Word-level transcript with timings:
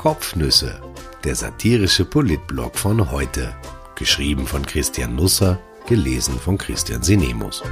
Kopfnüsse, 0.00 0.80
der 1.24 1.34
satirische 1.34 2.06
Politblog 2.06 2.78
von 2.78 3.10
heute. 3.10 3.54
Geschrieben 3.96 4.46
von 4.46 4.64
Christian 4.64 5.14
Nusser, 5.14 5.60
gelesen 5.86 6.38
von 6.38 6.56
Christian 6.56 7.02
Sinemus. 7.02 7.62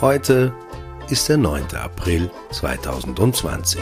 Heute 0.00 0.54
ist 1.10 1.28
der 1.28 1.36
9. 1.36 1.66
April 1.74 2.30
2020. 2.50 3.78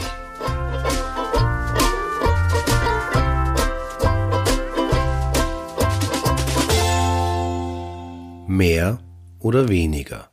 Mehr 8.45 8.99
oder 9.39 9.69
weniger. 9.69 10.31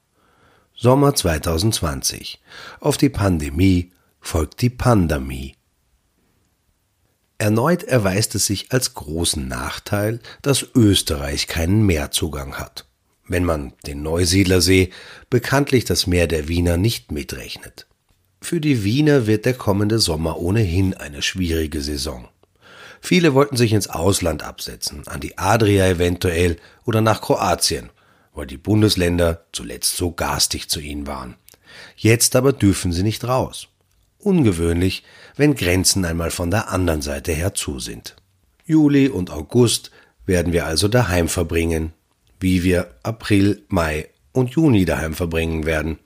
Sommer 0.75 1.15
2020. 1.15 2.41
Auf 2.81 2.97
die 2.97 3.09
Pandemie 3.09 3.93
folgt 4.21 4.63
die 4.63 4.71
Pandemie. 4.71 5.55
Erneut 7.39 7.85
erweist 7.85 8.35
es 8.35 8.47
sich 8.47 8.73
als 8.73 8.95
großen 8.95 9.47
Nachteil, 9.47 10.19
dass 10.43 10.67
Österreich 10.75 11.47
keinen 11.47 11.87
Meerzugang 11.87 12.55
hat. 12.55 12.87
Wenn 13.29 13.45
man 13.45 13.75
den 13.87 14.03
Neusiedlersee, 14.03 14.91
bekanntlich 15.31 15.85
das 15.85 16.07
Meer 16.07 16.27
der 16.27 16.49
Wiener, 16.49 16.77
nicht 16.77 17.13
mitrechnet. 17.13 17.87
Für 18.41 18.61
die 18.61 18.83
Wiener 18.83 19.27
wird 19.27 19.45
der 19.45 19.55
kommende 19.55 19.99
Sommer 19.99 20.39
ohnehin 20.39 20.95
eine 20.95 21.23
schwierige 21.23 21.81
Saison. 21.81 22.29
Viele 23.01 23.35
wollten 23.35 23.57
sich 23.57 23.73
ins 23.73 23.89
Ausland 23.89 24.43
absetzen, 24.43 25.07
an 25.07 25.21
die 25.21 25.39
Adria 25.39 25.87
eventuell 25.87 26.57
oder 26.85 27.01
nach 27.01 27.21
Kroatien, 27.21 27.91
weil 28.35 28.47
die 28.47 28.57
Bundesländer 28.57 29.45
zuletzt 29.53 29.97
so 29.97 30.11
garstig 30.11 30.69
zu 30.69 30.81
ihnen 30.81 31.07
waren. 31.07 31.37
Jetzt 31.97 32.35
aber 32.35 32.53
dürfen 32.53 32.93
sie 32.93 33.03
nicht 33.03 33.25
raus. 33.25 33.69
Ungewöhnlich, 34.19 35.05
wenn 35.37 35.55
Grenzen 35.55 36.05
einmal 36.05 36.31
von 36.31 36.51
der 36.51 36.71
anderen 36.71 37.03
Seite 37.03 37.33
her 37.33 37.55
zu 37.55 37.79
sind. 37.79 38.17
Juli 38.65 39.09
und 39.09 39.31
August 39.31 39.91
werden 40.27 40.53
wir 40.53 40.67
also 40.67 40.89
daheim 40.89 41.29
verbringen, 41.29 41.93
wie 42.41 42.63
wir 42.63 42.95
April, 43.03 43.63
Mai 43.69 44.09
und 44.33 44.51
Juni 44.51 44.85
daheim 44.85 45.15
verbringen 45.15 45.67
werden. 45.67 45.99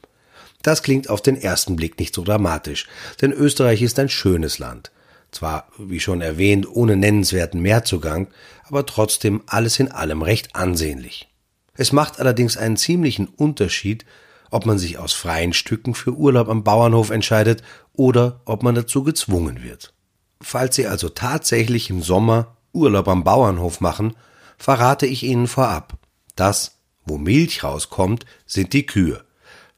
Das 0.63 0.83
klingt 0.83 1.11
auf 1.11 1.21
den 1.23 1.37
ersten 1.37 1.77
Blick 1.77 1.99
nicht 1.99 2.15
so 2.15 2.23
dramatisch, 2.23 2.87
denn 3.21 3.33
Österreich 3.33 3.83
ist 3.83 3.99
ein 3.99 4.09
schönes 4.09 4.59
Land. 4.59 4.93
Zwar, 5.33 5.69
wie 5.79 5.99
schon 5.99 6.21
erwähnt, 6.21 6.69
ohne 6.69 6.97
nennenswerten 6.97 7.61
Meerzugang, 7.61 8.29
aber 8.65 8.87
trotzdem 8.87 9.43
alles 9.47 9.81
in 9.81 9.91
allem 9.91 10.23
recht 10.23 10.55
ansehnlich. 10.55 11.29
Es 11.75 11.91
macht 11.91 12.21
allerdings 12.21 12.57
einen 12.57 12.77
ziemlichen 12.77 13.27
Unterschied, 13.27 14.05
ob 14.53 14.67
man 14.67 14.79
sich 14.79 14.99
aus 14.99 15.13
freien 15.13 15.53
Stücken 15.53 15.95
für 15.95 16.13
Urlaub 16.13 16.49
am 16.49 16.65
Bauernhof 16.65 17.11
entscheidet 17.11 17.63
oder 17.93 18.41
ob 18.45 18.63
man 18.63 18.75
dazu 18.75 19.03
gezwungen 19.03 19.63
wird. 19.63 19.95
Falls 20.41 20.77
Sie 20.77 20.87
also 20.87 21.09
tatsächlich 21.09 21.91
im 21.91 22.03
Sommer 22.03 22.57
Urlaub 22.73 23.09
am 23.09 23.25
Bauernhof 23.25 23.81
machen, 23.81 24.15
verrate 24.59 25.07
ich 25.07 25.23
Ihnen 25.23 25.47
vorab. 25.47 25.99
Das, 26.37 26.79
wo 27.05 27.19
Milch 27.19 27.65
rauskommt, 27.65 28.27
sind 28.47 28.73
die 28.73 28.87
Kühe. 28.87 29.25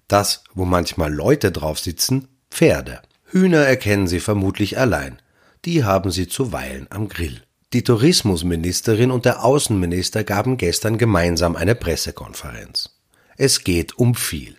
Das, 0.09 0.45
wo 0.55 0.65
manchmal 0.65 1.13
Leute 1.13 1.51
drauf 1.53 1.79
sitzen, 1.79 2.29
Pferde. 2.51 3.01
Hühner 3.25 3.63
erkennen 3.63 4.07
Sie 4.07 4.21
vermutlich 4.21 4.79
allein. 4.79 5.21
Die 5.65 5.85
haben 5.85 6.11
Sie 6.11 6.29
zuweilen 6.29 6.87
am 6.91 7.09
Grill. 7.09 7.43
Die 7.73 7.83
Tourismusministerin 7.83 9.11
und 9.11 9.25
der 9.25 9.45
Außenminister 9.45 10.23
gaben 10.23 10.57
gestern 10.57 10.99
gemeinsam 10.99 11.57
eine 11.57 11.75
Pressekonferenz. 11.75 12.91
Es 13.37 13.65
geht 13.65 13.99
um 13.99 14.15
viel. 14.15 14.57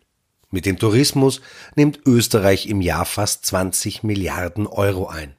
Mit 0.56 0.66
dem 0.66 0.80
Tourismus 0.80 1.42
nimmt 1.76 2.00
Österreich 2.06 2.68
im 2.68 2.80
Jahr 2.80 3.04
fast 3.04 3.46
20 3.46 4.04
Milliarden 4.04 4.68
Euro 4.68 5.08
ein. 5.08 5.36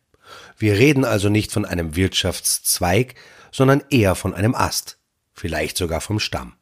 Wir 0.58 0.74
reden 0.74 1.06
also 1.06 1.30
nicht 1.30 1.52
von 1.52 1.64
einem 1.64 1.96
Wirtschaftszweig, 1.96 3.14
sondern 3.50 3.82
eher 3.88 4.14
von 4.14 4.34
einem 4.34 4.54
Ast, 4.54 4.98
vielleicht 5.32 5.78
sogar 5.78 6.02
vom 6.02 6.20
Stamm. 6.20 6.52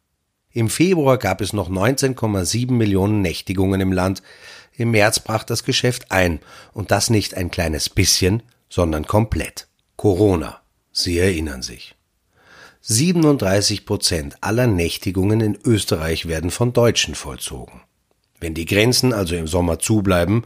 Im 0.52 0.70
Februar 0.70 1.18
gab 1.18 1.40
es 1.40 1.52
noch 1.52 1.68
19,7 1.68 2.70
Millionen 2.70 3.22
Nächtigungen 3.22 3.80
im 3.80 3.90
Land, 3.92 4.22
im 4.76 4.92
März 4.92 5.18
brach 5.18 5.42
das 5.42 5.64
Geschäft 5.64 6.12
ein, 6.12 6.38
und 6.72 6.92
das 6.92 7.10
nicht 7.10 7.34
ein 7.34 7.50
kleines 7.50 7.90
bisschen, 7.90 8.44
sondern 8.68 9.04
komplett. 9.04 9.66
Corona. 9.96 10.60
Sie 10.92 11.18
erinnern 11.18 11.62
sich. 11.62 11.96
37 12.82 13.84
Prozent 13.84 14.36
aller 14.42 14.68
Nächtigungen 14.68 15.40
in 15.40 15.58
Österreich 15.64 16.28
werden 16.28 16.52
von 16.52 16.72
Deutschen 16.72 17.16
vollzogen. 17.16 17.80
Wenn 18.44 18.52
die 18.52 18.66
Grenzen 18.66 19.14
also 19.14 19.34
im 19.36 19.46
Sommer 19.46 19.78
zubleiben, 19.78 20.42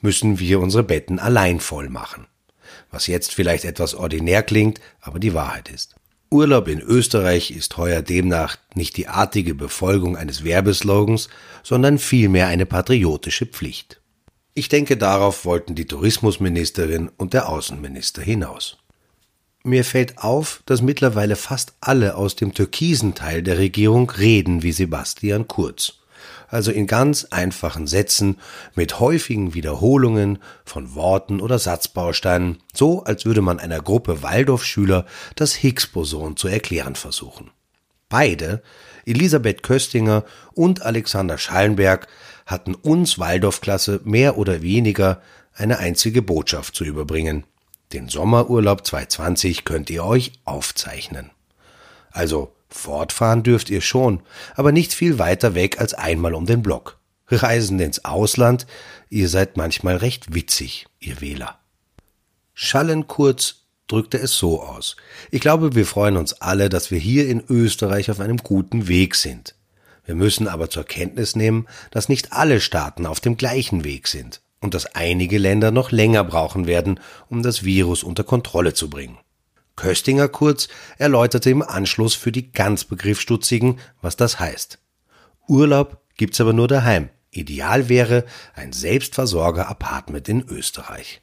müssen 0.00 0.40
wir 0.40 0.58
unsere 0.58 0.82
Betten 0.82 1.20
allein 1.20 1.60
voll 1.60 1.88
machen. 1.88 2.26
Was 2.90 3.06
jetzt 3.06 3.32
vielleicht 3.32 3.64
etwas 3.64 3.94
ordinär 3.94 4.42
klingt, 4.42 4.80
aber 5.00 5.20
die 5.20 5.32
Wahrheit 5.32 5.68
ist. 5.68 5.94
Urlaub 6.28 6.66
in 6.66 6.80
Österreich 6.80 7.52
ist 7.52 7.76
heuer 7.76 8.02
demnach 8.02 8.56
nicht 8.74 8.96
die 8.96 9.06
artige 9.06 9.54
Befolgung 9.54 10.16
eines 10.16 10.42
Werbeslogans, 10.42 11.28
sondern 11.62 12.00
vielmehr 12.00 12.48
eine 12.48 12.66
patriotische 12.66 13.46
Pflicht. 13.46 14.00
Ich 14.54 14.68
denke, 14.68 14.96
darauf 14.96 15.44
wollten 15.44 15.76
die 15.76 15.86
Tourismusministerin 15.86 17.12
und 17.16 17.32
der 17.32 17.48
Außenminister 17.48 18.22
hinaus. 18.22 18.76
Mir 19.62 19.84
fällt 19.84 20.18
auf, 20.18 20.64
dass 20.66 20.82
mittlerweile 20.82 21.36
fast 21.36 21.74
alle 21.80 22.16
aus 22.16 22.34
dem 22.34 22.54
türkisen 22.54 23.14
Teil 23.14 23.44
der 23.44 23.58
Regierung 23.58 24.10
reden 24.10 24.64
wie 24.64 24.72
Sebastian 24.72 25.46
Kurz. 25.46 26.00
Also 26.48 26.70
in 26.70 26.86
ganz 26.86 27.24
einfachen 27.26 27.86
Sätzen 27.86 28.38
mit 28.74 29.00
häufigen 29.00 29.54
Wiederholungen 29.54 30.38
von 30.64 30.94
Worten 30.94 31.40
oder 31.40 31.58
Satzbausteinen, 31.58 32.62
so 32.72 33.02
als 33.04 33.24
würde 33.24 33.42
man 33.42 33.58
einer 33.58 33.80
Gruppe 33.80 34.22
Waldorfschüler 34.22 35.06
das 35.34 35.54
Higgs-Boson 35.54 36.36
zu 36.36 36.48
erklären 36.48 36.94
versuchen. 36.94 37.50
Beide, 38.08 38.62
Elisabeth 39.04 39.62
Köstinger 39.62 40.24
und 40.54 40.82
Alexander 40.82 41.38
Schallenberg, 41.38 42.06
hatten 42.46 42.74
uns 42.74 43.18
Waldorfklasse 43.18 44.00
mehr 44.04 44.38
oder 44.38 44.62
weniger 44.62 45.20
eine 45.52 45.78
einzige 45.78 46.22
Botschaft 46.22 46.76
zu 46.76 46.84
überbringen. 46.84 47.44
Den 47.92 48.08
Sommerurlaub 48.08 48.86
2020 48.86 49.64
könnt 49.64 49.90
ihr 49.90 50.04
euch 50.04 50.32
aufzeichnen. 50.44 51.30
Also 52.10 52.52
fortfahren 52.76 53.42
dürft 53.42 53.70
ihr 53.70 53.80
schon, 53.80 54.20
aber 54.54 54.72
nicht 54.72 54.94
viel 54.94 55.18
weiter 55.18 55.54
weg 55.54 55.80
als 55.80 55.94
einmal 55.94 56.34
um 56.34 56.46
den 56.46 56.62
Block. 56.62 56.98
Reisen 57.28 57.80
ins 57.80 58.04
Ausland, 58.04 58.66
ihr 59.10 59.28
seid 59.28 59.56
manchmal 59.56 59.96
recht 59.96 60.34
witzig, 60.34 60.86
ihr 61.00 61.20
Wähler. 61.20 61.58
Schallenkurz 62.54 63.66
drückte 63.88 64.18
es 64.18 64.36
so 64.36 64.62
aus. 64.62 64.96
Ich 65.30 65.40
glaube, 65.40 65.74
wir 65.74 65.86
freuen 65.86 66.16
uns 66.16 66.34
alle, 66.34 66.68
dass 66.68 66.90
wir 66.90 66.98
hier 66.98 67.28
in 67.28 67.42
Österreich 67.48 68.10
auf 68.10 68.20
einem 68.20 68.38
guten 68.38 68.88
Weg 68.88 69.14
sind. 69.14 69.54
Wir 70.04 70.14
müssen 70.14 70.48
aber 70.48 70.70
zur 70.70 70.84
Kenntnis 70.84 71.36
nehmen, 71.36 71.66
dass 71.90 72.08
nicht 72.08 72.32
alle 72.32 72.60
Staaten 72.60 73.06
auf 73.06 73.20
dem 73.20 73.36
gleichen 73.36 73.84
Weg 73.84 74.06
sind 74.08 74.40
und 74.60 74.74
dass 74.74 74.94
einige 74.94 75.38
Länder 75.38 75.70
noch 75.70 75.90
länger 75.90 76.24
brauchen 76.24 76.66
werden, 76.66 77.00
um 77.28 77.42
das 77.42 77.64
Virus 77.64 78.02
unter 78.02 78.24
Kontrolle 78.24 78.72
zu 78.72 78.88
bringen. 78.88 79.18
Köstinger 79.76 80.28
kurz 80.28 80.68
erläuterte 80.98 81.50
im 81.50 81.62
Anschluss 81.62 82.14
für 82.14 82.32
die 82.32 82.50
ganz 82.50 82.84
Begriffsstutzigen, 82.84 83.78
was 84.00 84.16
das 84.16 84.40
heißt. 84.40 84.78
Urlaub 85.46 86.00
gibt's 86.16 86.40
aber 86.40 86.52
nur 86.52 86.66
daheim. 86.66 87.10
Ideal 87.30 87.88
wäre 87.88 88.24
ein 88.54 88.72
Selbstversorger-Apartment 88.72 90.28
in 90.28 90.48
Österreich. 90.48 91.20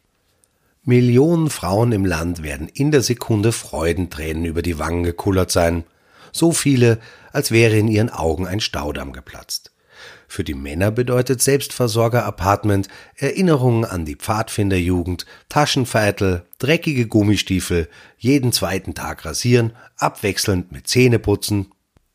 Millionen 0.84 1.50
Frauen 1.50 1.92
im 1.92 2.06
Land 2.06 2.44
werden 2.44 2.68
in 2.68 2.92
der 2.92 3.02
Sekunde 3.02 3.52
Freudentränen 3.52 4.46
über 4.46 4.62
die 4.62 4.80
Wangen 4.80 5.04
gekullert 5.04 5.50
sein. 5.50 5.86
So 6.32 6.52
viele, 6.52 7.00
als 7.32 7.52
wäre 7.52 7.78
in 7.78 7.88
ihren 7.88 8.10
Augen 8.10 8.48
ein 8.48 8.60
Staudamm 8.60 9.14
geplatzt. 9.14 9.73
Für 10.34 10.44
die 10.44 10.56
Männer 10.56 10.90
bedeutet 10.90 11.44
Selbstversorger-Apartment 11.44 12.88
Erinnerungen 13.18 13.86
an 13.86 14.04
die 14.04 14.16
Pfadfinderjugend, 14.16 15.28
Taschenveitel, 15.48 16.48
dreckige 16.58 17.06
Gummistiefel, 17.06 17.88
jeden 18.18 18.52
zweiten 18.52 18.96
Tag 18.96 19.26
rasieren, 19.26 19.74
abwechselnd 19.96 20.72
mit 20.72 20.88
Zähneputzen. 20.88 21.68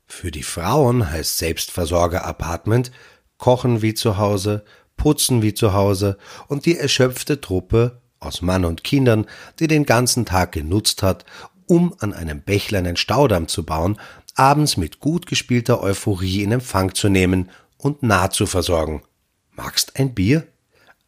Für 0.09 0.32
die 0.32 0.43
Frauen 0.43 1.09
heißt 1.09 1.38
Selbstversorger-Apartment 1.38 2.91
Kochen 3.37 3.82
wie 3.82 3.94
zu 3.94 4.19
Hause, 4.19 4.64
Putzen 4.97 5.41
wie 5.41 5.55
zu 5.55 5.73
Hause 5.73 6.19
und 6.49 6.67
die 6.67 6.76
erschöpfte 6.76 7.41
Truppe 7.41 8.03
aus 8.19 8.43
Mann 8.43 8.64
und 8.64 8.82
Kindern, 8.82 9.26
die 9.61 9.69
den 9.69 9.87
ganzen 9.87 10.26
Tag 10.26 10.50
genutzt 10.50 11.05
hat, 11.05 11.25
um 11.67 11.94
an 12.00 12.12
einem 12.12 12.41
Bächlein 12.41 12.85
einen 12.85 12.97
Staudamm 12.97 13.47
zu 13.47 13.64
bauen, 13.64 13.97
abends 14.35 14.76
mit 14.76 14.99
gut 14.99 15.26
gespielter 15.26 15.81
Euphorie 15.81 16.43
in 16.43 16.50
Empfang 16.50 16.97
zu 16.97 17.09
nehmen 17.09 17.49
und 17.78 18.02
nah 18.02 18.30
zu 18.30 18.46
versorgen. 18.46 19.02
Magst 19.52 19.98
ein 19.98 20.14
Bier? 20.14 20.46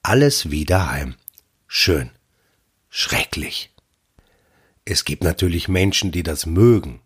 Alles 0.02 0.50
wieder 0.50 0.90
heim. 0.90 1.14
Schön. 1.66 2.10
Schrecklich. 2.88 3.70
Es 4.84 5.04
gibt 5.04 5.22
natürlich 5.22 5.68
Menschen, 5.68 6.10
die 6.10 6.22
das 6.22 6.46
mögen. 6.46 7.00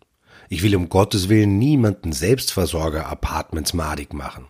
Ich 0.49 0.63
will 0.63 0.75
um 0.75 0.89
Gottes 0.89 1.27
Willen 1.29 1.57
niemanden 1.57 2.13
Selbstversorger-Apartments 2.13 3.73
madig 3.73 4.13
machen. 4.13 4.47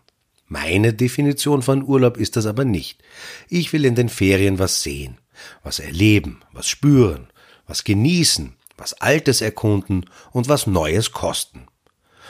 Meine 0.47 0.93
Definition 0.93 1.61
von 1.61 1.83
Urlaub 1.83 2.17
ist 2.17 2.35
das 2.35 2.45
aber 2.45 2.65
nicht. 2.65 3.01
Ich 3.49 3.73
will 3.73 3.83
in 3.83 3.95
den 3.95 4.09
Ferien 4.09 4.59
was 4.59 4.83
sehen. 4.83 5.17
Was 5.63 5.79
erleben, 5.79 6.41
was 6.53 6.67
spüren, 6.67 7.27
was 7.67 7.83
genießen, 7.83 8.55
was 8.77 8.93
Altes 8.93 9.41
erkunden 9.41 10.05
und 10.31 10.47
was 10.47 10.67
Neues 10.67 11.11
kosten. 11.11 11.67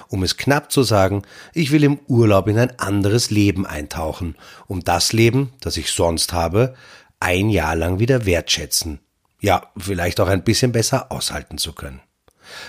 Um 0.07 0.23
es 0.23 0.37
knapp 0.37 0.71
zu 0.71 0.83
sagen, 0.83 1.23
ich 1.53 1.71
will 1.71 1.83
im 1.83 1.99
Urlaub 2.07 2.47
in 2.47 2.57
ein 2.57 2.79
anderes 2.79 3.31
Leben 3.31 3.65
eintauchen, 3.65 4.35
um 4.67 4.83
das 4.83 5.13
Leben, 5.13 5.53
das 5.61 5.77
ich 5.77 5.91
sonst 5.91 6.33
habe, 6.33 6.75
ein 7.19 7.49
Jahr 7.49 7.75
lang 7.75 7.99
wieder 7.99 8.25
wertschätzen, 8.25 8.99
ja, 9.39 9.71
vielleicht 9.77 10.19
auch 10.19 10.27
ein 10.27 10.43
bisschen 10.43 10.71
besser 10.71 11.11
aushalten 11.11 11.57
zu 11.57 11.73
können. 11.73 12.01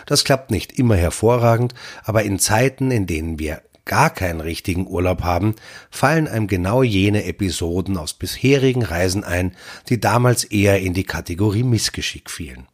Das 0.07 0.25
klappt 0.25 0.51
nicht 0.51 0.79
immer 0.79 0.97
hervorragend, 0.97 1.75
aber 2.05 2.23
in 2.23 2.39
Zeiten, 2.39 2.91
in 2.91 3.07
denen 3.07 3.39
wir 3.39 3.63
gar 3.85 4.11
keinen 4.11 4.41
richtigen 4.41 4.87
Urlaub 4.87 5.23
haben, 5.23 5.55
fallen 5.91 6.29
einem 6.29 6.49
genau 6.49 6.83
jene 6.83 7.25
Episoden 7.25 7.97
aus 7.97 8.15
bisherigen 8.15 8.83
Reisen 8.83 9.25
ein, 9.25 9.57
die 9.89 10.01
damals 10.01 10.45
eher 10.45 10.81
in 10.81 10.93
die 10.93 11.05
Kategorie 11.05 11.63
Missgeschick 11.63 12.31
fielen. 12.31 12.67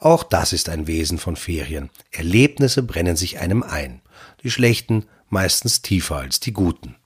Auch 0.00 0.22
das 0.22 0.52
ist 0.52 0.68
ein 0.68 0.86
Wesen 0.86 1.18
von 1.18 1.36
Ferien. 1.36 1.90
Erlebnisse 2.10 2.82
brennen 2.82 3.16
sich 3.16 3.38
einem 3.38 3.62
ein, 3.62 4.00
die 4.42 4.50
schlechten 4.50 5.06
meistens 5.28 5.82
tiefer 5.82 6.16
als 6.16 6.40
die 6.40 6.52
guten. 6.52 6.96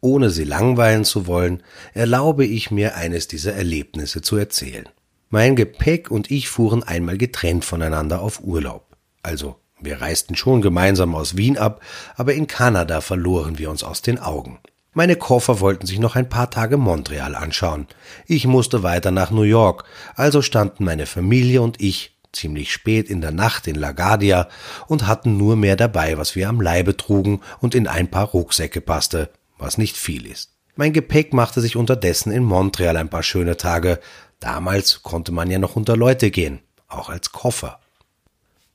Ohne 0.00 0.30
sie 0.30 0.44
langweilen 0.44 1.04
zu 1.04 1.26
wollen, 1.26 1.62
erlaube 1.94 2.44
ich 2.44 2.70
mir 2.70 2.94
eines 2.94 3.26
dieser 3.26 3.54
Erlebnisse 3.54 4.20
zu 4.20 4.36
erzählen. 4.36 4.88
Mein 5.30 5.56
Gepäck 5.56 6.10
und 6.10 6.30
ich 6.30 6.48
fuhren 6.48 6.82
einmal 6.82 7.16
getrennt 7.16 7.64
voneinander 7.64 8.20
auf 8.20 8.40
Urlaub. 8.42 8.96
Also, 9.22 9.56
wir 9.80 10.00
reisten 10.00 10.36
schon 10.36 10.62
gemeinsam 10.62 11.14
aus 11.14 11.36
Wien 11.36 11.58
ab, 11.58 11.80
aber 12.16 12.34
in 12.34 12.46
Kanada 12.46 13.00
verloren 13.00 13.58
wir 13.58 13.70
uns 13.70 13.82
aus 13.82 14.02
den 14.02 14.18
Augen. 14.18 14.58
Meine 14.94 15.16
Koffer 15.16 15.58
wollten 15.58 15.86
sich 15.86 15.98
noch 15.98 16.14
ein 16.14 16.28
paar 16.28 16.50
Tage 16.50 16.76
Montreal 16.76 17.34
anschauen. 17.34 17.88
Ich 18.26 18.46
musste 18.46 18.84
weiter 18.84 19.10
nach 19.10 19.32
New 19.32 19.42
York, 19.42 19.84
also 20.14 20.40
standen 20.40 20.84
meine 20.84 21.06
Familie 21.06 21.62
und 21.62 21.80
ich 21.80 22.16
ziemlich 22.32 22.72
spät 22.72 23.10
in 23.10 23.20
der 23.20 23.32
Nacht 23.32 23.66
in 23.66 23.74
LaGuardia 23.74 24.48
und 24.86 25.06
hatten 25.06 25.36
nur 25.36 25.56
mehr 25.56 25.74
dabei, 25.74 26.16
was 26.16 26.36
wir 26.36 26.48
am 26.48 26.60
Leibe 26.60 26.96
trugen 26.96 27.40
und 27.60 27.74
in 27.74 27.88
ein 27.88 28.08
paar 28.08 28.28
Rucksäcke 28.28 28.80
passte, 28.80 29.30
was 29.58 29.78
nicht 29.78 29.96
viel 29.96 30.26
ist. 30.26 30.50
Mein 30.76 30.92
Gepäck 30.92 31.32
machte 31.32 31.60
sich 31.60 31.76
unterdessen 31.76 32.32
in 32.32 32.44
Montreal 32.44 32.96
ein 32.96 33.08
paar 33.08 33.22
schöne 33.24 33.56
Tage. 33.56 34.00
Damals 34.38 35.02
konnte 35.02 35.32
man 35.32 35.50
ja 35.50 35.58
noch 35.58 35.74
unter 35.74 35.96
Leute 35.96 36.30
gehen, 36.30 36.60
auch 36.88 37.08
als 37.08 37.32
Koffer. 37.32 37.80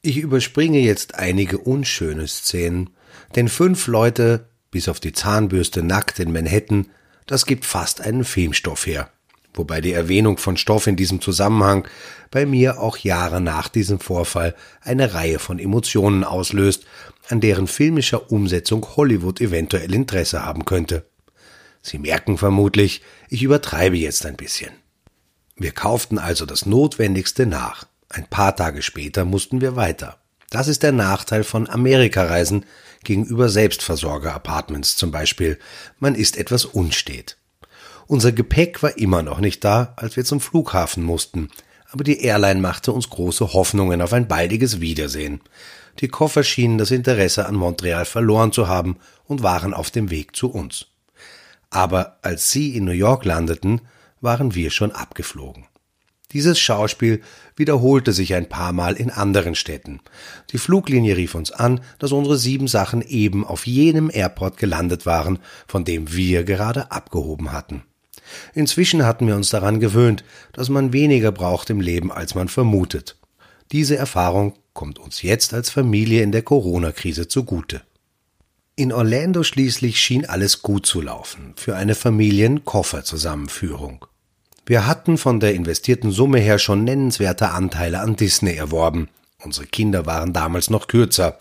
Ich 0.02 0.18
überspringe 0.18 0.80
jetzt 0.80 1.16
einige 1.16 1.58
unschöne 1.58 2.28
Szenen, 2.28 2.90
denn 3.36 3.48
fünf 3.50 3.88
Leute 3.88 4.50
bis 4.72 4.88
auf 4.90 5.00
die 5.00 5.14
Zahnbürste 5.14 5.84
nackt 5.84 6.20
in 6.20 6.32
Manhattan, 6.32 6.88
das 7.26 7.46
gibt 7.46 7.66
fast 7.66 8.02
einen 8.02 8.24
Filmstoff 8.24 8.86
her. 8.88 9.10
Wobei 9.54 9.82
die 9.82 9.94
Erwähnung 9.94 10.38
von 10.38 10.58
Stoff 10.58 10.88
in 10.88 10.96
diesem 10.96 11.22
Zusammenhang 11.22 11.88
bei 12.32 12.46
mir 12.46 12.80
auch 12.80 12.98
Jahre 12.98 13.42
nach 13.42 13.68
diesem 13.68 14.00
Vorfall 14.00 14.56
eine 14.82 15.14
Reihe 15.14 15.40
von 15.40 15.60
Emotionen 15.60 16.24
auslöst, 16.24 16.86
an 17.28 17.42
deren 17.42 17.68
filmischer 17.68 18.32
Umsetzung 18.32 18.86
Hollywood 18.96 19.42
eventuell 19.42 19.94
Interesse 19.94 20.46
haben 20.46 20.66
könnte. 20.66 21.06
Sie 21.82 21.98
merken 21.98 22.38
vermutlich, 22.38 23.02
ich 23.30 23.44
übertreibe 23.44 23.98
jetzt 23.98 24.26
ein 24.26 24.36
bisschen. 24.38 24.72
Wir 25.56 25.72
kauften 25.72 26.20
also 26.20 26.46
das 26.46 26.66
Notwendigste 26.66 27.46
nach. 27.46 27.86
Ein 28.10 28.28
paar 28.28 28.56
Tage 28.56 28.82
später 28.82 29.26
mussten 29.26 29.62
wir 29.62 29.76
weiter. 29.76 30.20
Das 30.50 30.68
ist 30.68 30.84
der 30.84 30.92
Nachteil 30.92 31.44
von 31.44 31.70
Amerikareisen 31.70 32.66
gegenüber 33.04 33.50
Selbstversorger-Apartments 33.50 34.96
zum 34.96 35.12
Beispiel. 35.12 35.60
Man 36.00 36.16
ist 36.16 36.38
etwas 36.38 36.66
unstet. 36.66 37.38
Unser 38.08 38.32
Gepäck 38.32 38.82
war 38.82 38.98
immer 38.98 39.22
noch 39.22 39.40
nicht 39.40 39.64
da, 39.64 39.94
als 39.96 40.16
wir 40.16 40.26
zum 40.26 40.42
Flughafen 40.42 41.04
mussten, 41.04 41.50
aber 41.92 42.04
die 42.04 42.22
Airline 42.22 42.60
machte 42.60 42.92
uns 42.92 43.10
große 43.10 43.54
Hoffnungen 43.54 44.02
auf 44.02 44.14
ein 44.14 44.28
baldiges 44.28 44.80
Wiedersehen. 44.82 45.42
Die 46.00 46.08
Koffer 46.08 46.44
schienen 46.44 46.78
das 46.78 46.92
Interesse 46.92 47.46
an 47.46 47.56
Montreal 47.56 48.06
verloren 48.06 48.52
zu 48.52 48.68
haben 48.68 48.98
und 49.26 49.44
waren 49.44 49.74
auf 49.74 49.92
dem 49.92 50.10
Weg 50.10 50.36
zu 50.36 50.50
uns. 50.50 50.88
Aber 51.70 52.18
als 52.22 52.52
sie 52.52 52.76
in 52.76 52.86
New 52.86 52.92
York 52.92 53.26
landeten, 53.26 53.82
waren 54.22 54.56
wir 54.56 54.72
schon 54.72 54.92
abgeflogen. 54.92 55.69
Dieses 56.32 56.60
Schauspiel 56.60 57.22
wiederholte 57.56 58.14
sich 58.14 58.36
ein 58.36 58.48
paar 58.48 58.72
Mal 58.72 58.96
in 58.96 59.10
anderen 59.10 59.56
Städten. 59.56 60.00
Die 60.52 60.60
Fluglinie 60.60 61.18
rief 61.18 61.34
uns 61.34 61.52
an, 61.52 61.82
dass 61.98 62.12
unsere 62.12 62.38
sieben 62.38 62.68
Sachen 62.68 63.02
eben 63.02 63.44
auf 63.46 63.66
jenem 63.66 64.12
Airport 64.14 64.58
gelandet 64.58 65.08
waren, 65.08 65.40
von 65.68 65.86
dem 65.86 66.14
wir 66.14 66.44
gerade 66.44 66.92
abgehoben 66.92 67.52
hatten. 67.52 67.82
Inzwischen 68.54 69.04
hatten 69.06 69.26
wir 69.26 69.36
uns 69.36 69.50
daran 69.50 69.80
gewöhnt, 69.80 70.24
dass 70.54 70.70
man 70.70 70.94
weniger 70.94 71.32
braucht 71.32 71.72
im 71.72 71.82
Leben, 71.82 72.12
als 72.12 72.36
man 72.36 72.48
vermutet. 72.48 73.18
Diese 73.72 73.98
Erfahrung 73.98 74.54
kommt 74.74 75.00
uns 75.00 75.24
jetzt 75.24 75.52
als 75.54 75.72
Familie 75.72 76.22
in 76.22 76.32
der 76.32 76.44
Corona-Krise 76.44 77.28
zugute. 77.28 77.82
In 78.76 78.94
Orlando 78.94 79.42
schließlich 79.44 80.00
schien 80.00 80.28
alles 80.28 80.62
gut 80.62 80.86
zu 80.86 81.02
laufen 81.02 81.54
für 81.58 81.76
eine 81.76 81.96
Familienkofferzusammenführung. 81.96 84.06
Wir 84.70 84.86
hatten 84.86 85.18
von 85.18 85.40
der 85.40 85.56
investierten 85.56 86.12
Summe 86.12 86.38
her 86.38 86.60
schon 86.60 86.84
nennenswerte 86.84 87.50
Anteile 87.50 88.02
an 88.02 88.16
Disney 88.16 88.54
erworben. 88.54 89.10
Unsere 89.44 89.66
Kinder 89.66 90.06
waren 90.06 90.32
damals 90.32 90.70
noch 90.70 90.86
kürzer. 90.86 91.40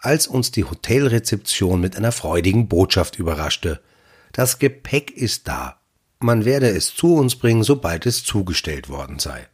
Als 0.00 0.26
uns 0.26 0.50
die 0.50 0.64
Hotelrezeption 0.64 1.80
mit 1.80 1.96
einer 1.96 2.10
freudigen 2.10 2.66
Botschaft 2.66 3.16
überraschte. 3.16 3.78
Das 4.32 4.58
Gepäck 4.58 5.12
ist 5.12 5.46
da. 5.46 5.78
Man 6.18 6.44
werde 6.44 6.68
es 6.68 6.96
zu 6.96 7.14
uns 7.14 7.36
bringen, 7.36 7.62
sobald 7.62 8.06
es 8.06 8.24
zugestellt 8.24 8.88
worden 8.88 9.20
sei. 9.20 9.46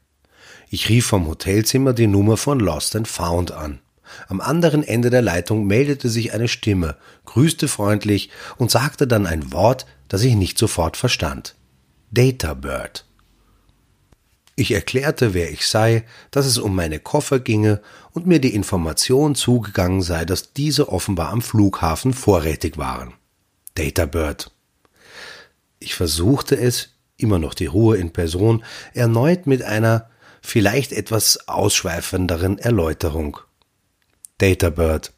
Ich 0.71 0.89
rief 0.89 1.05
vom 1.05 1.27
Hotelzimmer 1.27 1.93
die 1.93 2.07
Nummer 2.07 2.39
von 2.39 2.59
Lost 2.59 2.97
and 2.97 3.07
Found 3.07 3.53
an. 3.53 3.81
Am 4.29 4.41
anderen 4.41 4.83
Ende 4.83 5.11
der 5.11 5.21
Leitung 5.21 5.67
meldete 5.67 6.09
sich 6.09 6.33
eine 6.33 6.49
Stimme, 6.49 6.97
grüßte 7.27 7.69
freundlich 7.69 8.31
und 8.57 8.71
sagte 8.71 9.07
dann 9.07 9.27
ein 9.27 9.53
Wort, 9.53 9.85
das 10.09 10.23
ich 10.23 10.37
nicht 10.37 10.57
sofort 10.57 10.97
verstand. 10.97 11.55
Databird. 12.15 13.05
Ich 14.55 14.71
erklärte, 14.71 15.35
wer 15.35 15.51
ich 15.51 15.67
sei, 15.67 16.05
dass 16.31 16.47
es 16.47 16.59
um 16.59 16.77
meine 16.77 17.01
Koffer 17.01 17.41
ginge 17.41 17.83
und 18.13 18.25
mir 18.25 18.41
die 18.41 18.55
Information 18.55 19.35
zugegangen 19.35 20.01
sei, 20.01 20.25
dass 20.25 20.53
diese 20.53 20.91
offenbar 20.91 21.31
am 21.31 21.43
Flughafen 21.43 22.13
vorrätig 22.13 22.79
waren. 22.79 23.15
Databird. 23.75 24.53
Ich 25.81 25.97
versuchte 25.97 26.57
es, 26.57 26.91
immer 27.17 27.41
noch 27.41 27.53
die 27.53 27.67
Ruhe 27.67 27.97
in 27.97 28.13
Person, 28.13 28.65
erneut 28.93 29.49
mit 29.49 29.63
einer 29.63 30.09
vielleicht 30.41 30.93
etwas 30.93 31.49
ausschweifenderen 31.49 32.59
Erläuterung. 32.61 33.41
Databird. 34.39 35.13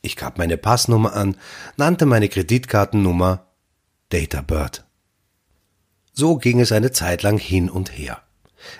Ich 0.00 0.16
gab 0.16 0.38
meine 0.38 0.56
Passnummer 0.56 1.12
an, 1.12 1.36
nannte 1.76 2.06
meine 2.06 2.30
Kreditkartennummer 2.30 3.46
Databird. 4.08 4.84
So 6.12 6.36
ging 6.36 6.60
es 6.60 6.72
eine 6.72 6.92
Zeit 6.92 7.22
lang 7.22 7.38
hin 7.38 7.70
und 7.70 7.96
her. 7.96 8.22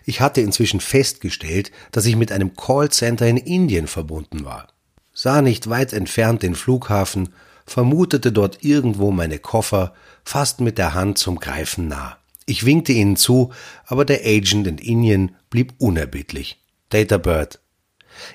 Ich 0.05 0.21
hatte 0.21 0.41
inzwischen 0.41 0.81
festgestellt, 0.81 1.73
dass 1.91 2.07
ich 2.07 2.17
mit 2.17 2.31
einem 2.31 2.55
Callcenter 2.55 3.27
in 3.27 3.37
Indien 3.37 3.87
verbunden 3.87 4.45
war, 4.45 4.69
sah 5.13 5.43
nicht 5.43 5.69
weit 5.69 5.93
entfernt 5.93 6.43
den 6.43 6.55
Flughafen, 6.55 7.31
vermutete 7.67 8.33
dort 8.33 8.65
irgendwo 8.65 9.11
meine 9.11 9.39
Koffer, 9.39 9.95
fast 10.25 10.61
mit 10.61 10.79
der 10.79 10.95
Hand 10.95 11.19
zum 11.19 11.39
Greifen 11.39 11.89
nah. 11.89 12.17
Ich 12.47 12.67
winkte 12.67 12.93
ihnen 12.93 13.17
zu, 13.17 13.53
aber 13.87 14.05
der 14.05 14.21
Agent 14.25 14.67
in 14.67 14.79
Indien 14.79 15.37
blieb 15.49 15.75
unerbittlich. 15.79 16.61
Data 16.89 17.19
Bird. 17.19 17.61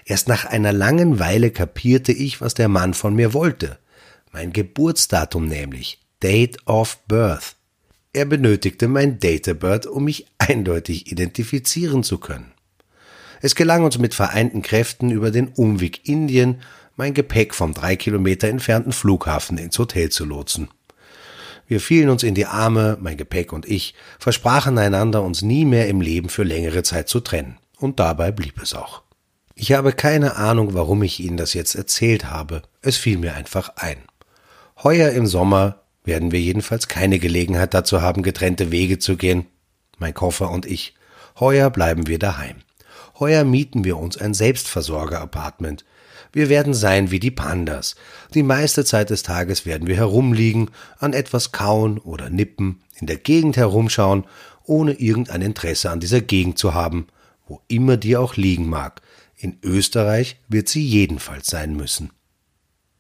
Erst 0.06 0.28
nach 0.28 0.46
einer 0.46 0.74
langen 0.74 1.20
Weile 1.20 1.52
kapierte 1.52 2.12
ich, 2.12 2.42
was 2.42 2.54
der 2.54 2.68
Mann 2.68 2.94
von 2.94 3.14
mir 3.14 3.34
wollte. 3.34 3.78
Mein 4.32 4.54
Geburtsdatum 4.54 5.48
nämlich. 5.48 6.00
Date 6.24 6.58
of 6.66 6.98
Birth. 7.08 7.57
Er 8.18 8.26
benötigte 8.26 8.88
mein 8.88 9.20
Databird, 9.20 9.86
um 9.86 10.06
mich 10.06 10.26
eindeutig 10.40 11.12
identifizieren 11.12 12.02
zu 12.02 12.18
können. 12.18 12.52
Es 13.44 13.54
gelang 13.54 13.84
uns 13.84 14.00
mit 14.00 14.16
vereinten 14.16 14.64
Kräften 14.64 15.12
über 15.12 15.30
den 15.30 15.50
Umweg 15.50 16.10
Indien, 16.10 16.64
mein 16.96 17.14
Gepäck 17.14 17.54
vom 17.54 17.76
drei 17.76 17.96
Kilometer 17.96 18.48
entfernten 18.48 18.92
Flughafen 18.92 19.60
ins 19.60 19.78
Hotel 19.78 20.10
zu 20.10 20.26
lotsen. 20.26 20.70
Wir 21.68 21.80
fielen 21.80 22.10
uns 22.10 22.24
in 22.24 22.34
die 22.34 22.48
Arme, 22.48 22.98
mein 23.00 23.18
Gepäck 23.18 23.54
und 23.54 23.68
ich, 23.68 23.94
versprachen 24.18 24.80
einander, 24.80 25.22
uns 25.22 25.44
nie 25.44 25.66
mehr 25.66 25.88
im 25.88 26.02
Leben 26.02 26.30
für 26.30 26.44
längere 26.44 26.82
Zeit 26.82 27.10
zu 27.10 27.20
trennen. 27.20 27.60
Und 27.78 28.00
dabei 28.00 28.32
blieb 28.32 28.60
es 28.60 28.74
auch. 28.74 29.04
Ich 29.54 29.74
habe 29.74 29.94
keine 29.94 30.38
Ahnung, 30.38 30.74
warum 30.74 31.04
ich 31.04 31.20
Ihnen 31.20 31.38
das 31.38 31.54
jetzt 31.54 31.76
erzählt 31.76 32.32
habe. 32.32 32.64
Es 32.82 32.98
fiel 32.98 33.20
mir 33.20 33.36
einfach 33.36 33.74
ein. 33.76 34.00
Heuer 34.82 35.12
im 35.12 35.28
Sommer 35.28 35.84
werden 36.08 36.32
wir 36.32 36.40
jedenfalls 36.40 36.88
keine 36.88 37.20
Gelegenheit 37.20 37.74
dazu 37.74 38.02
haben, 38.02 38.24
getrennte 38.24 38.72
Wege 38.72 38.98
zu 38.98 39.18
gehen. 39.18 39.46
Mein 40.00 40.14
Koffer 40.14 40.50
und 40.50 40.66
ich. 40.66 40.96
Heuer 41.40 41.70
bleiben 41.70 42.08
wir 42.08 42.18
daheim. 42.18 42.56
Heuer 43.20 43.44
mieten 43.44 43.84
wir 43.84 43.98
uns 43.98 44.18
ein 44.18 44.34
Selbstversorger-Apartment. 44.34 45.86
Wir 46.32 46.50
werden 46.50 46.74
sein 46.74 47.12
wie 47.12 47.20
die 47.20 47.32
Pandas. 47.32 47.96
Die 48.34 48.44
meiste 48.44 48.86
Zeit 48.86 49.10
des 49.10 49.24
Tages 49.24 49.66
werden 49.66 49.88
wir 49.88 49.96
herumliegen, 49.96 50.72
an 51.00 51.14
etwas 51.14 51.52
kauen 51.52 51.98
oder 52.00 52.30
nippen, 52.30 52.82
in 53.00 53.08
der 53.08 53.18
Gegend 53.18 53.58
herumschauen 53.58 54.26
ohne 54.68 54.94
irgendein 54.94 55.42
Interesse 55.42 55.90
an 55.90 56.00
dieser 56.00 56.22
Gegend 56.22 56.58
zu 56.58 56.74
haben, 56.74 57.08
wo 57.48 57.62
immer 57.68 57.98
die 57.98 58.18
auch 58.18 58.36
liegen 58.36 58.70
mag. 58.70 59.02
In 59.38 59.58
Österreich 59.64 60.40
wird 60.48 60.68
sie 60.68 60.86
jedenfalls 60.86 61.48
sein 61.48 61.76
müssen. 61.76 62.12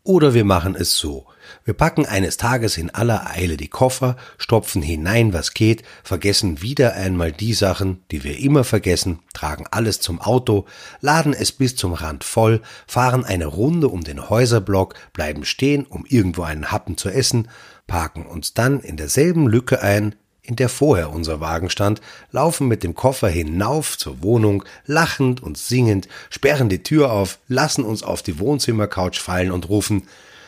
Oder 0.07 0.33
wir 0.33 0.45
machen 0.45 0.73
es 0.73 0.97
so. 0.97 1.25
Wir 1.65 1.73
packen 1.73 2.05
eines 2.05 2.37
Tages 2.37 2.77
in 2.77 2.89
aller 2.89 3.29
Eile 3.29 3.57
die 3.57 3.67
Koffer, 3.67 4.15
stopfen 4.37 4.81
hinein, 4.81 5.33
was 5.33 5.53
geht, 5.53 5.83
vergessen 6.01 6.61
wieder 6.61 6.93
einmal 6.93 7.33
die 7.33 7.53
Sachen, 7.53 8.05
die 8.09 8.23
wir 8.23 8.39
immer 8.39 8.63
vergessen, 8.63 9.19
tragen 9.33 9.65
alles 9.69 9.99
zum 9.99 10.21
Auto, 10.21 10.65
laden 11.01 11.33
es 11.33 11.51
bis 11.51 11.75
zum 11.75 11.91
Rand 11.91 12.23
voll, 12.23 12.61
fahren 12.87 13.25
eine 13.25 13.47
Runde 13.47 13.89
um 13.89 14.05
den 14.05 14.29
Häuserblock, 14.29 14.93
bleiben 15.11 15.43
stehen, 15.43 15.85
um 15.85 16.05
irgendwo 16.07 16.43
einen 16.43 16.71
Happen 16.71 16.95
zu 16.95 17.09
essen, 17.09 17.49
parken 17.85 18.25
uns 18.25 18.53
dann 18.53 18.79
in 18.79 18.95
derselben 18.95 19.45
Lücke 19.45 19.81
ein, 19.81 20.15
in 20.47 20.55
der 20.55 20.69
vorher 20.69 21.11
unser 21.11 21.41
Wagen 21.41 21.69
stand, 21.69 22.01
laufen 22.31 22.67
mit 22.67 22.81
dem 22.81 22.95
Koffer 22.95 23.27
hinauf 23.27 23.97
zur 23.97 24.23
Wohnung, 24.23 24.63
lachend 24.85 25.43
und 25.43 25.57
singend, 25.57 26.07
sperren 26.29 26.69
die 26.69 26.83
Tür 26.83 27.11
auf, 27.11 27.39
lassen 27.49 27.83
uns 27.83 28.01
auf 28.01 28.23
die 28.23 28.39
Wohnzimmercouch 28.39 29.19
fallen 29.19 29.51
und 29.51 29.69
rufen 29.69 30.07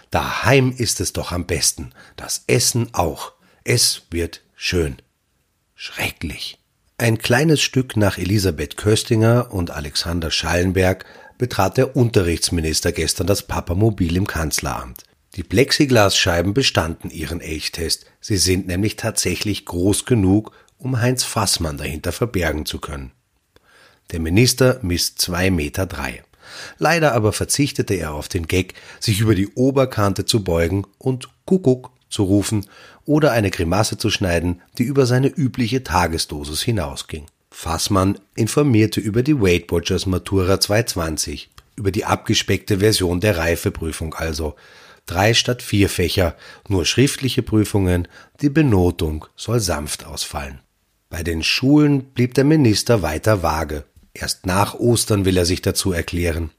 Daheim 0.09 0.73
ist 0.75 1.01
es 1.01 1.13
doch 1.13 1.31
am 1.31 1.45
besten, 1.45 1.91
das 2.15 2.43
Essen 2.47 2.89
auch. 2.93 3.33
Es 3.63 4.03
wird 4.09 4.41
schön. 4.55 4.97
Schrecklich. 5.75 6.57
Ein 6.97 7.19
kleines 7.19 7.61
Stück 7.61 7.95
nach 7.95 8.17
Elisabeth 8.17 8.75
Köstinger 8.75 9.49
und 9.51 9.69
Alexander 9.69 10.31
Schallenberg 10.31 11.05
betrat 11.37 11.77
der 11.77 11.95
Unterrichtsminister 11.95 12.91
gestern 12.91 13.27
das 13.27 13.43
Papamobil 13.43 14.15
im 14.15 14.27
Kanzleramt. 14.27 15.03
Die 15.39 15.43
Plexiglasscheiben 15.43 16.53
bestanden 16.53 17.09
ihren 17.09 17.39
Elchtest. 17.39 18.07
Sie 18.19 18.35
sind 18.35 18.67
nämlich 18.67 18.97
tatsächlich 18.97 19.63
groß 19.63 20.03
genug, 20.03 20.51
um 20.77 20.99
Heinz 20.99 21.23
Fassmann 21.23 21.77
dahinter 21.77 22.11
verbergen 22.11 22.65
zu 22.65 22.79
können. 22.79 23.13
Der 24.11 24.19
Minister 24.19 24.79
misst 24.81 25.21
zwei 25.21 25.49
Meter 25.49 25.85
drei. 25.85 26.23
Leider 26.77 27.13
aber 27.13 27.31
verzichtete 27.31 27.93
er 27.93 28.11
auf 28.15 28.27
den 28.27 28.47
Gag, 28.47 28.73
sich 28.99 29.21
über 29.21 29.33
die 29.33 29.47
Oberkante 29.47 30.25
zu 30.25 30.43
beugen 30.43 30.85
und 30.97 31.29
Kuckuck 31.45 31.91
zu 32.09 32.23
rufen 32.23 32.65
oder 33.05 33.31
eine 33.31 33.49
Grimasse 33.49 33.97
zu 33.97 34.09
schneiden, 34.09 34.61
die 34.77 34.83
über 34.83 35.05
seine 35.05 35.29
übliche 35.29 35.85
Tagesdosis 35.85 36.61
hinausging. 36.63 37.27
Fassmann 37.49 38.19
informierte 38.35 38.99
über 38.99 39.23
die 39.23 39.39
Weight 39.39 39.71
Watchers 39.71 40.05
Matura 40.05 40.59
220, 40.59 41.49
über 41.77 41.91
die 41.91 42.03
abgespeckte 42.03 42.79
Version 42.79 43.21
der 43.21 43.37
Reifeprüfung 43.37 44.13
also, 44.13 44.57
drei 45.09 45.33
statt 45.33 45.61
vier 45.61 45.89
Fächer, 45.89 46.35
nur 46.67 46.85
schriftliche 46.85 47.41
Prüfungen, 47.41 48.07
die 48.41 48.49
Benotung 48.49 49.25
soll 49.35 49.59
sanft 49.59 50.05
ausfallen. 50.05 50.59
Bei 51.09 51.23
den 51.23 51.41
Schulen 51.41 52.03
blieb 52.13 52.35
der 52.35 52.43
Minister 52.43 53.01
weiter 53.01 53.41
vage. 53.41 53.85
Erst 54.13 54.45
nach 54.45 54.75
Ostern 54.75 55.25
will 55.25 55.37
er 55.37 55.45
sich 55.45 55.61
dazu 55.61 55.91
erklären. 55.91 56.51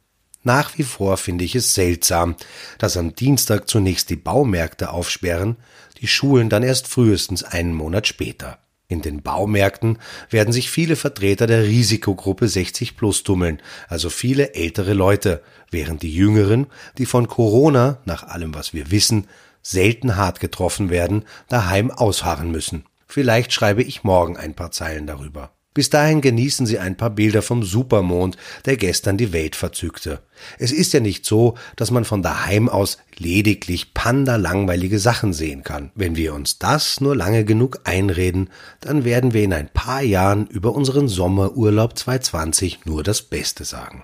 Nach 0.42 0.76
wie 0.78 0.83
vor 0.83 1.16
finde 1.16 1.45
ich 1.45 1.54
es 1.54 1.75
seltsam, 1.75 2.35
dass 2.78 2.97
am 2.97 3.14
Dienstag 3.14 3.69
zunächst 3.69 4.11
die 4.11 4.16
Baumärkte 4.16 4.90
aufsperren, 4.90 5.57
die 6.00 6.09
Schulen 6.09 6.49
dann 6.49 6.62
erst 6.62 6.88
frühestens 6.88 7.45
einen 7.45 7.75
Monat 7.75 8.07
später. 8.07 8.59
In 8.90 9.02
den 9.02 9.23
Baumärkten 9.23 9.99
werden 10.30 10.52
sich 10.52 10.68
viele 10.68 10.97
Vertreter 10.97 11.47
der 11.47 11.62
Risikogruppe 11.62 12.49
60 12.49 12.97
plus 12.97 13.23
tummeln, 13.23 13.62
also 13.87 14.11
viele 14.11 14.54
ältere 14.54 14.94
Leute, 14.94 15.44
während 15.70 16.02
die 16.02 16.12
Jüngeren, 16.12 16.66
die 16.99 17.06
von 17.06 17.28
Corona, 17.28 17.99
nach 18.04 18.25
allem 18.25 18.52
was 18.52 18.75
wir 18.75 18.90
wissen, 18.90 19.28
selten 19.62 20.16
hart 20.16 20.40
getroffen 20.40 20.90
werden, 20.90 21.25
daheim 21.47 21.92
ausharren 21.92 22.50
müssen. 22.50 22.85
Vielleicht 23.06 23.52
schreibe 23.52 23.85
ich 23.85 24.02
morgen 24.02 24.37
ein 24.37 24.54
paar 24.54 24.73
Zeilen 24.73 25.06
darüber. 25.06 25.52
Bis 25.73 25.89
dahin 25.89 26.21
genießen 26.21 26.67
Sie 26.67 26.81
ein 26.81 26.97
paar 26.97 27.11
Bilder 27.11 27.43
vom 27.43 27.62
Supermond, 27.62 28.37
der 28.65 28.77
gestern 28.77 29.17
die 29.17 29.33
Welt 29.33 29.55
verzückte. 29.55 30.21
Es 30.59 30.73
ist 30.73 30.93
ja 30.93 30.99
nicht 30.99 31.25
so, 31.25 31.57
dass 31.77 31.93
man 31.93 32.05
von 32.05 32.23
daheim 32.23 32.69
aus 32.69 32.99
lediglich 33.17 33.95
panda-langweilige 33.95 34.99
Sachen 34.99 35.33
sehen 35.33 35.62
kann. 35.62 35.93
Wenn 35.95 36.17
wir 36.17 36.35
uns 36.35 36.59
das 36.59 37.00
nur 37.00 37.15
lange 37.15 37.45
genug 37.45 37.83
einreden, 37.85 38.50
dann 38.81 39.05
werden 39.05 39.33
wir 39.33 39.45
in 39.45 39.53
ein 39.53 39.69
paar 39.69 40.03
Jahren 40.03 40.49
über 40.49 40.75
unseren 40.75 41.07
Sommerurlaub 41.07 41.97
2020 41.97 42.87
nur 42.87 43.05
das 43.05 43.23
Beste 43.23 43.65
sagen. 43.65 44.03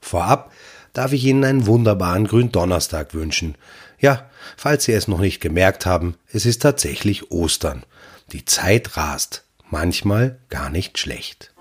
Vorab 0.00 0.52
darf 0.92 1.14
ich 1.14 1.24
Ihnen 1.24 1.44
einen 1.44 1.66
wunderbaren 1.66 2.26
Gründonnerstag 2.26 3.14
wünschen. 3.14 3.56
Ja, 3.98 4.28
falls 4.58 4.84
Sie 4.84 4.92
es 4.92 5.08
noch 5.08 5.20
nicht 5.20 5.40
gemerkt 5.40 5.86
haben, 5.86 6.16
es 6.30 6.44
ist 6.44 6.60
tatsächlich 6.60 7.30
Ostern. 7.30 7.84
Die 8.32 8.44
Zeit 8.44 8.98
rast 8.98 9.45
manchmal 9.70 10.38
gar 10.48 10.70
nicht 10.70 10.98
schlecht. 10.98 11.52